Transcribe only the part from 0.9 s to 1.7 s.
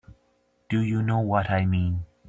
know what I